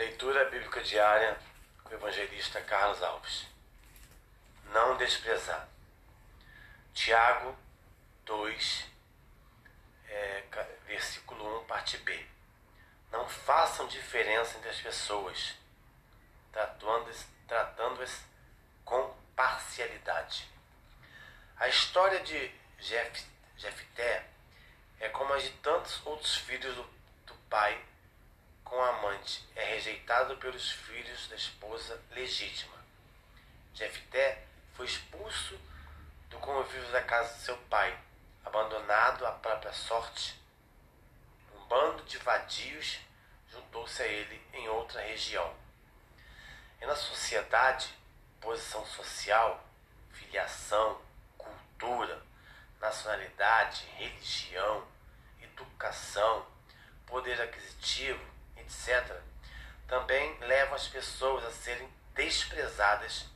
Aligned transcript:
Leitura 0.00 0.46
bíblica 0.46 0.82
diária 0.82 1.38
com 1.84 1.90
o 1.90 1.92
evangelista 1.92 2.58
Carlos 2.62 3.02
Alves. 3.02 3.46
Não 4.72 4.96
desprezar. 4.96 5.68
Tiago 6.94 7.54
2, 8.24 8.86
é, 10.08 10.42
versículo 10.86 11.60
1, 11.60 11.66
parte 11.66 11.98
B. 11.98 12.26
Não 13.12 13.28
façam 13.28 13.86
diferença 13.88 14.56
entre 14.56 14.70
as 14.70 14.80
pessoas, 14.80 15.54
tratando-as 16.50 17.26
tratando 17.46 18.02
com 18.86 19.14
parcialidade. 19.36 20.48
A 21.58 21.68
história 21.68 22.20
de 22.20 22.50
Jef, 22.78 23.26
Jefté 23.58 24.26
é 24.98 25.10
como 25.10 25.34
a 25.34 25.38
de 25.38 25.50
tantos 25.58 26.00
outros 26.06 26.36
filhos 26.36 26.74
do, 26.74 26.84
do 27.26 27.34
pai 27.50 27.89
com 28.64 28.80
a 28.80 28.88
amante, 28.90 29.48
é 29.56 29.64
rejeitado 29.64 30.36
pelos 30.36 30.70
filhos 30.70 31.28
da 31.28 31.36
esposa 31.36 32.00
legítima. 32.12 32.76
Jefté 33.74 34.44
foi 34.74 34.86
expulso 34.86 35.58
do 36.28 36.38
convívio 36.38 36.90
da 36.92 37.02
casa 37.02 37.34
de 37.34 37.40
seu 37.40 37.56
pai, 37.68 37.98
abandonado 38.44 39.26
à 39.26 39.32
própria 39.32 39.72
sorte. 39.72 40.40
Um 41.54 41.64
bando 41.66 42.02
de 42.04 42.18
vadios 42.18 43.00
juntou-se 43.50 44.02
a 44.02 44.06
ele 44.06 44.40
em 44.52 44.68
outra 44.68 45.00
região. 45.00 45.54
E 46.80 46.86
na 46.86 46.96
sociedade, 46.96 47.94
posição 48.40 48.84
social, 48.86 49.64
filiação, 50.12 51.00
cultura, 51.36 52.22
nacionalidade, 52.80 53.84
religião, 53.96 54.86
educação, 55.42 56.46
poder 57.06 57.40
aquisitivo, 57.40 58.24
etc., 58.60 59.16
também 59.86 60.38
levam 60.40 60.74
as 60.74 60.86
pessoas 60.86 61.44
a 61.44 61.50
serem 61.50 61.88
desprezadas 62.14 63.26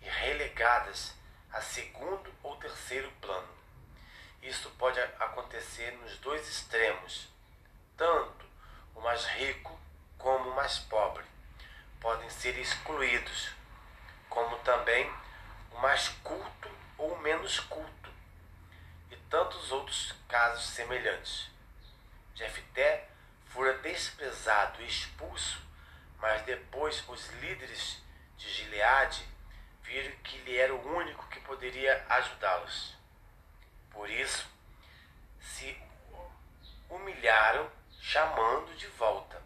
e 0.00 0.08
relegadas 0.08 1.14
a 1.52 1.60
segundo 1.60 2.32
ou 2.42 2.56
terceiro 2.56 3.10
plano. 3.20 3.48
Isso 4.42 4.70
pode 4.78 5.00
acontecer 5.00 5.90
nos 6.02 6.16
dois 6.18 6.48
extremos, 6.48 7.28
tanto 7.96 8.46
o 8.94 9.00
mais 9.00 9.24
rico 9.24 9.78
como 10.16 10.50
o 10.50 10.56
mais 10.56 10.78
pobre 10.78 11.24
podem 12.00 12.30
ser 12.30 12.56
excluídos, 12.58 13.50
como 14.28 14.56
também 14.58 15.10
o 15.72 15.78
mais 15.78 16.08
culto 16.22 16.70
ou 16.96 17.18
menos 17.18 17.58
culto, 17.60 18.10
e 19.10 19.16
tantos 19.28 19.72
outros 19.72 20.14
casos 20.28 20.64
semelhantes. 20.70 21.50
Jefté 22.34 23.08
fora 23.48 23.78
desprezado 23.78 24.82
e 24.82 24.86
expulso, 24.86 25.60
mas 26.18 26.42
depois 26.42 27.02
os 27.08 27.28
líderes 27.40 28.02
de 28.36 28.48
Gileade 28.50 29.26
viram 29.82 30.16
que 30.18 30.36
ele 30.38 30.56
era 30.56 30.74
o 30.74 30.96
único 30.96 31.26
que 31.28 31.40
poderia 31.40 32.04
ajudá-los. 32.08 32.96
Por 33.90 34.08
isso, 34.10 34.46
se 35.40 35.76
humilharam 36.88 37.70
chamando 38.00 38.74
de 38.76 38.86
volta. 38.88 39.42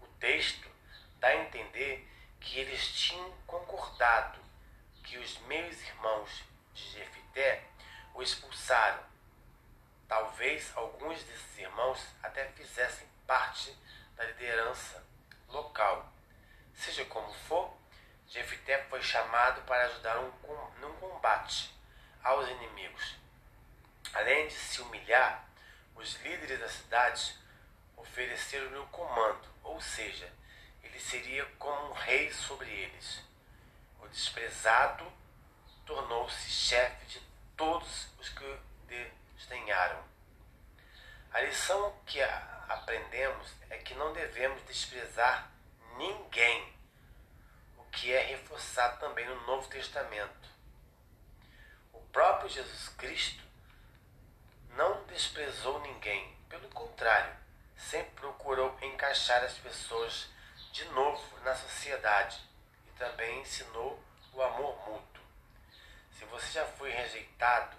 O 0.00 0.06
texto 0.18 0.68
dá 1.18 1.28
a 1.28 1.36
entender 1.36 2.08
que 2.40 2.58
eles 2.58 2.88
tinham 2.94 3.30
concordado 3.46 4.38
que 5.04 5.18
os 5.18 5.38
meus 5.40 5.80
irmãos 5.82 6.44
de 6.74 6.82
Jefité 6.90 7.64
o 8.14 8.22
expulsaram. 8.22 9.09
Talvez 10.10 10.76
alguns 10.76 11.22
desses 11.22 11.58
irmãos 11.58 12.04
até 12.20 12.44
fizessem 12.46 13.06
parte 13.28 13.72
da 14.16 14.24
liderança 14.24 15.06
local. 15.46 16.12
Seja 16.74 17.04
como 17.04 17.32
for, 17.32 17.72
Jefité 18.26 18.82
foi 18.90 19.00
chamado 19.02 19.62
para 19.62 19.84
ajudar 19.84 20.18
um, 20.18 20.32
num 20.80 20.92
combate 20.94 21.72
aos 22.24 22.48
inimigos. 22.48 23.18
Além 24.12 24.48
de 24.48 24.54
se 24.54 24.82
humilhar, 24.82 25.48
os 25.94 26.20
líderes 26.22 26.58
da 26.58 26.68
cidade 26.68 27.38
ofereceram-lhe 27.96 28.78
o 28.78 28.86
comando, 28.88 29.46
ou 29.62 29.80
seja, 29.80 30.28
ele 30.82 30.98
seria 30.98 31.46
como 31.56 31.90
um 31.90 31.92
rei 31.92 32.32
sobre 32.32 32.68
eles. 32.68 33.22
O 34.00 34.08
desprezado 34.08 35.06
tornou-se 35.86 36.50
chefe 36.50 37.06
de 37.06 37.20
todos 37.56 38.08
os 38.18 38.28
que 38.28 38.58
desdenharam. 39.40 40.04
A 41.32 41.40
lição 41.40 41.96
que 42.06 42.20
aprendemos 42.68 43.52
é 43.70 43.78
que 43.78 43.94
não 43.94 44.12
devemos 44.12 44.62
desprezar 44.64 45.50
ninguém, 45.96 46.74
o 47.78 47.84
que 47.84 48.12
é 48.12 48.20
reforçado 48.20 49.00
também 49.00 49.26
no 49.26 49.46
Novo 49.46 49.68
Testamento. 49.68 50.48
O 51.92 52.00
próprio 52.12 52.50
Jesus 52.50 52.88
Cristo 52.90 53.42
não 54.76 55.04
desprezou 55.04 55.80
ninguém, 55.80 56.36
pelo 56.48 56.68
contrário, 56.68 57.34
sempre 57.76 58.10
procurou 58.16 58.76
encaixar 58.82 59.42
as 59.42 59.54
pessoas 59.54 60.28
de 60.72 60.84
novo 60.86 61.40
na 61.40 61.54
sociedade 61.54 62.40
e 62.86 62.98
também 62.98 63.40
ensinou 63.40 64.02
o 64.32 64.42
amor 64.42 64.76
mútuo. 64.88 65.24
Se 66.12 66.24
você 66.26 66.52
já 66.52 66.66
foi 66.66 66.90
rejeitado, 66.90 67.76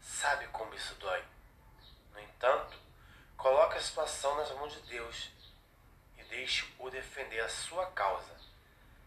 sabe 0.00 0.46
como 0.48 0.74
isso 0.74 0.94
dói. 0.96 1.24
No 2.12 2.20
entanto, 2.20 2.78
coloque 3.36 3.76
a 3.76 3.82
situação 3.82 4.36
nas 4.36 4.50
mãos 4.52 4.72
de 4.72 4.80
Deus 4.82 5.30
e 6.18 6.22
deixe-o 6.24 6.90
defender 6.90 7.40
a 7.40 7.48
sua 7.48 7.86
causa. 7.92 8.36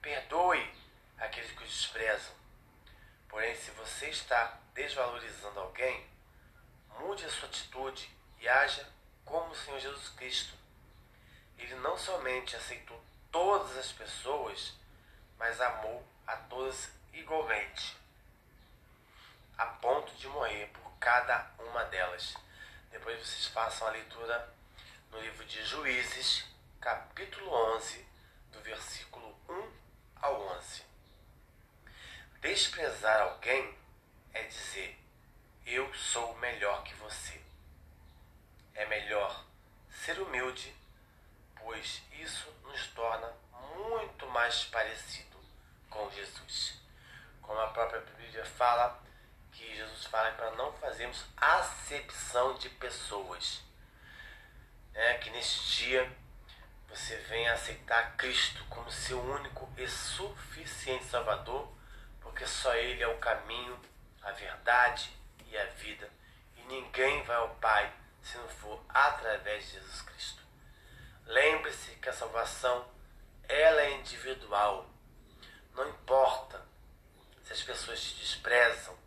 Perdoe 0.01 0.73
aqueles 1.17 1.51
que 1.51 1.63
o 1.63 1.67
desprezam. 1.67 2.33
Porém, 3.29 3.55
se 3.55 3.71
você 3.71 4.09
está 4.09 4.59
desvalorizando 4.73 5.59
alguém, 5.59 6.07
mude 6.99 7.25
a 7.25 7.29
sua 7.29 7.47
atitude 7.47 8.09
e 8.39 8.47
haja 8.47 8.87
como 9.25 9.51
o 9.51 9.55
Senhor 9.55 9.79
Jesus 9.79 10.09
Cristo. 10.09 10.53
Ele 11.57 11.75
não 11.75 11.97
somente 11.97 12.55
aceitou 12.55 13.01
todas 13.31 13.77
as 13.77 13.91
pessoas, 13.91 14.73
mas 15.37 15.59
amou 15.59 16.05
a 16.27 16.35
todas 16.35 16.91
igualmente, 17.13 17.97
a 19.57 19.65
ponto 19.65 20.13
de 20.15 20.27
morrer 20.27 20.67
por 20.67 20.91
cada 20.99 21.51
uma 21.59 21.83
delas. 21.85 22.35
Depois 22.91 23.19
vocês 23.19 23.47
façam 23.47 23.87
a 23.87 23.91
leitura 23.91 24.53
no 25.11 25.19
livro 25.19 25.45
de 25.45 25.63
Juízes, 25.65 26.45
capítulo 26.79 27.51
11, 27.75 28.05
do 28.51 28.59
versículo 28.61 29.35
1 29.47 29.71
ao 30.21 30.41
11. 30.57 30.83
Desprezar 32.41 33.21
alguém 33.21 33.77
é 34.33 34.43
dizer: 34.43 34.99
Eu 35.65 35.93
sou 35.93 36.35
melhor 36.37 36.83
que 36.83 36.93
você. 36.95 37.41
É 38.75 38.85
melhor 38.85 39.45
ser 39.89 40.19
humilde, 40.19 40.75
pois 41.55 42.01
isso 42.13 42.51
nos 42.63 42.87
torna 42.87 43.31
muito 43.75 44.27
mais 44.27 44.65
parecido 44.65 45.37
com 45.89 46.09
Jesus. 46.11 46.81
Como 47.41 47.59
a 47.59 47.67
própria 47.67 48.01
Bíblia 48.01 48.45
fala, 48.45 49.01
que 49.63 49.75
Jesus 49.77 50.05
fala 50.05 50.31
para 50.31 50.51
não 50.51 50.73
fazermos 50.73 51.23
acepção 51.37 52.55
de 52.55 52.69
pessoas. 52.69 53.63
É, 54.93 55.15
que 55.15 55.29
neste 55.29 55.85
dia 55.85 56.11
você 56.87 57.15
venha 57.17 57.53
aceitar 57.53 58.15
Cristo 58.17 58.63
como 58.69 58.91
seu 58.91 59.19
único 59.19 59.71
e 59.77 59.87
suficiente 59.87 61.05
Salvador, 61.05 61.71
porque 62.21 62.45
só 62.45 62.75
Ele 62.75 63.01
é 63.01 63.07
o 63.07 63.17
caminho, 63.17 63.79
a 64.21 64.31
verdade 64.31 65.11
e 65.47 65.57
a 65.57 65.65
vida. 65.65 66.09
E 66.57 66.61
ninguém 66.63 67.23
vai 67.23 67.37
ao 67.37 67.55
Pai 67.55 67.91
se 68.21 68.37
não 68.37 68.47
for 68.47 68.83
através 68.89 69.65
de 69.65 69.71
Jesus 69.73 70.01
Cristo. 70.01 70.43
Lembre-se 71.25 71.95
que 71.95 72.09
a 72.09 72.13
salvação 72.13 72.87
ela 73.47 73.81
é 73.81 73.97
individual. 73.99 74.89
Não 75.73 75.89
importa 75.89 76.61
se 77.43 77.53
as 77.53 77.63
pessoas 77.63 78.01
te 78.01 78.19
desprezam, 78.19 79.02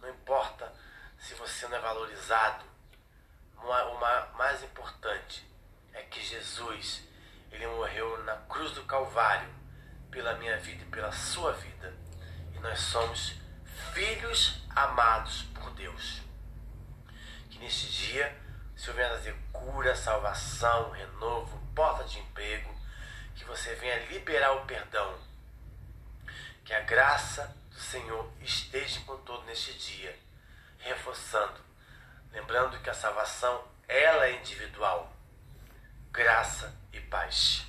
não 0.00 0.08
importa 0.10 0.72
se 1.18 1.34
você 1.34 1.66
não 1.68 1.76
é 1.76 1.80
valorizado. 1.80 2.64
O 3.56 4.36
mais 4.36 4.62
importante 4.62 5.50
é 5.92 6.02
que 6.02 6.22
Jesus, 6.22 7.02
ele 7.50 7.66
morreu 7.66 8.22
na 8.24 8.36
cruz 8.36 8.72
do 8.72 8.84
Calvário 8.84 9.48
pela 10.10 10.34
minha 10.34 10.56
vida 10.58 10.84
e 10.84 10.88
pela 10.88 11.10
sua 11.10 11.52
vida. 11.52 11.92
E 12.54 12.58
nós 12.60 12.78
somos 12.78 13.34
filhos 13.92 14.62
amados 14.70 15.42
por 15.54 15.70
Deus. 15.72 16.22
Que 17.50 17.58
neste 17.58 17.88
dia 17.88 18.38
o 18.74 18.78
Senhor 18.78 18.94
venha 18.94 19.08
trazer 19.08 19.36
cura, 19.52 19.96
salvação, 19.96 20.90
renovo, 20.90 21.58
porta 21.74 22.04
de 22.04 22.18
emprego, 22.18 22.74
que 23.34 23.44
você 23.44 23.74
venha 23.74 24.06
liberar 24.06 24.52
o 24.52 24.66
perdão. 24.66 25.18
Que 26.64 26.74
a 26.74 26.80
graça 26.80 27.56
Senhor 27.78 28.30
esteja 28.40 29.00
com 29.00 29.16
todo 29.18 29.44
neste 29.44 29.72
dia, 29.74 30.18
reforçando, 30.78 31.60
lembrando 32.32 32.80
que 32.80 32.90
a 32.90 32.94
salvação 32.94 33.64
ela 33.88 34.26
é 34.26 34.38
individual. 34.38 35.12
Graça 36.10 36.74
e 36.92 37.00
paz. 37.00 37.66